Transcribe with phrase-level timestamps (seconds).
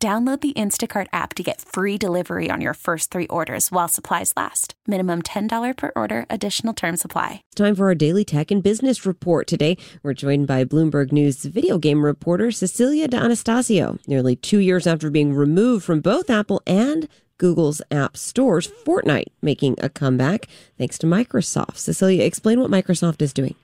[0.00, 4.32] Download the Instacart app to get free delivery on your first three orders while supplies
[4.36, 4.74] last.
[4.86, 7.42] Minimum $10 per order, additional term supply.
[7.48, 9.76] It's time for our daily tech and business report today.
[10.04, 13.98] We're joined by Bloomberg News video game reporter Cecilia D'Anastasio.
[14.06, 19.74] Nearly two years after being removed from both Apple and Google's app stores, Fortnite making
[19.82, 21.76] a comeback thanks to Microsoft.
[21.76, 23.56] Cecilia, explain what Microsoft is doing.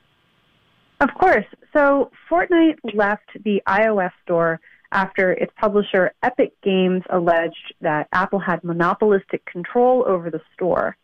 [0.99, 1.47] Of course.
[1.73, 4.61] So, Fortnite left the iOS store
[4.95, 10.97] after its publisher Epic Games alleged that Apple had monopolistic control over the store.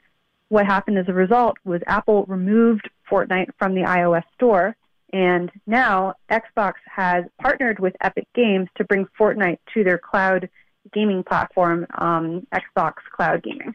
[0.48, 4.76] What happened as a result was Apple removed Fortnite from the iOS store,
[5.12, 10.48] and now Xbox has partnered with Epic Games to bring Fortnite to their cloud
[10.92, 13.74] gaming platform, um, Xbox Cloud Gaming.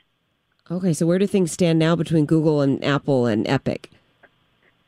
[0.72, 3.92] Okay, so where do things stand now between Google and Apple and Epic?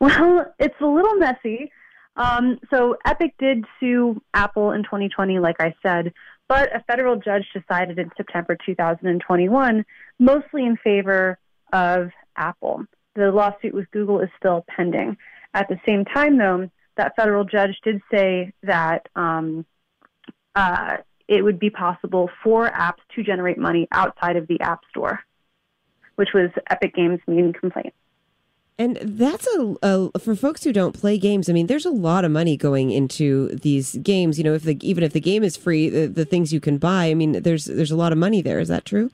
[0.00, 1.70] Well, it's a little messy.
[2.18, 6.12] Um, so Epic did sue Apple in 2020, like I said,
[6.48, 9.84] but a federal judge decided in September 2021,
[10.18, 11.38] mostly in favor
[11.72, 12.84] of Apple.
[13.14, 15.16] The lawsuit with Google is still pending.
[15.54, 19.64] At the same time, though, that federal judge did say that um,
[20.56, 20.96] uh,
[21.28, 25.20] it would be possible for apps to generate money outside of the App Store,
[26.16, 27.94] which was Epic Games' main complaint.
[28.80, 31.48] And that's a, a, for folks who don't play games.
[31.48, 34.38] I mean, there's a lot of money going into these games.
[34.38, 36.78] You know, if the even if the game is free, the, the things you can
[36.78, 37.06] buy.
[37.06, 38.60] I mean, there's there's a lot of money there.
[38.60, 39.10] Is that true?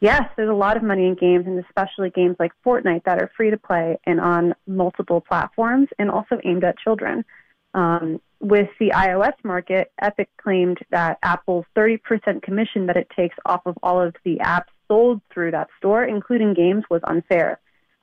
[0.00, 3.30] Yes, there's a lot of money in games, and especially games like Fortnite that are
[3.36, 7.24] free to play and on multiple platforms, and also aimed at children.
[7.72, 13.62] Um, with the iOS market, Epic claimed that Apple's 30% commission that it takes off
[13.64, 17.60] of all of the apps sold through that store, including games, was unfair.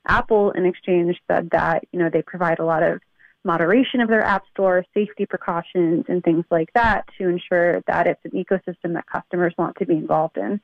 [0.08, 3.02] Apple, in exchange, said that you know they provide a lot of
[3.44, 8.24] moderation of their app store, safety precautions, and things like that to ensure that it's
[8.26, 10.59] an ecosystem that customers want to be involved in.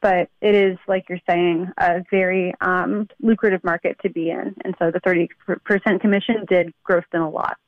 [0.00, 4.74] But it is, like you're saying, a very um, lucrative market to be in, and
[4.78, 7.58] so the 30% commission did gross them a lot.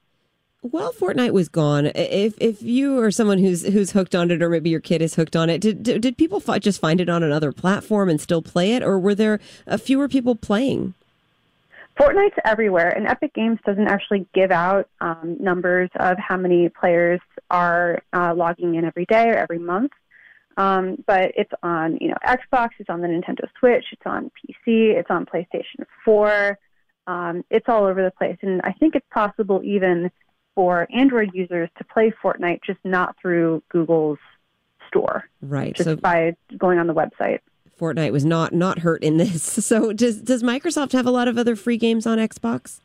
[0.63, 1.87] Well, Fortnite was gone.
[1.87, 5.17] If if you are someone who's who's hooked on it, or maybe your kid is
[5.17, 8.75] hooked on it, did did people just find it on another platform and still play
[8.75, 9.41] it, or were there
[9.79, 10.95] fewer people playing?
[11.99, 17.21] Fortnite's everywhere, and Epic Games doesn't actually give out um, numbers of how many players
[17.51, 19.93] are uh, logging in every day or every month.
[20.57, 24.95] Um, but it's on, you know, Xbox, it's on the Nintendo Switch, it's on PC,
[24.95, 26.59] it's on PlayStation 4.
[27.07, 30.11] Um, it's all over the place, and I think it's possible even
[30.55, 34.19] for Android users to play Fortnite, just not through Google's
[34.89, 35.75] store, right?
[35.75, 37.41] Just so by going on the website.
[37.83, 39.59] Fortnite was not not hurt in this.
[39.73, 42.81] So does does Microsoft have a lot of other free games on Xbox?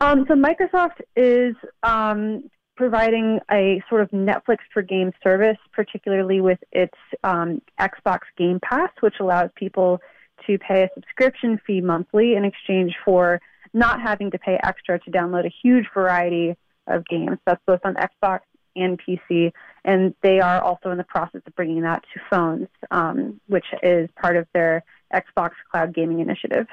[0.00, 6.58] Um, so Microsoft is um, providing a sort of Netflix for game service, particularly with
[6.72, 10.00] its um, Xbox Game Pass, which allows people
[10.46, 13.40] to pay a subscription fee monthly in exchange for
[13.72, 16.56] not having to pay extra to download a huge variety
[16.86, 17.38] of games.
[17.46, 18.40] That's both on Xbox
[18.76, 19.52] and PC,
[19.86, 24.10] and they are also in the process of bringing that to phones, um, which is
[24.20, 26.66] part of their Xbox Cloud Gaming Initiative.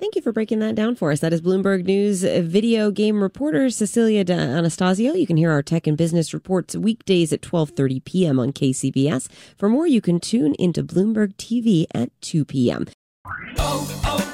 [0.00, 1.20] Thank you for breaking that down for us.
[1.20, 5.12] That is Bloomberg News video game reporter Cecilia Anastasio.
[5.12, 8.40] You can hear our tech and business reports weekdays at 12:30 p.m.
[8.40, 9.28] on KCBS.
[9.56, 12.86] For more, you can tune into Bloomberg TV at 2 p.m.
[13.58, 14.33] Oh, oh.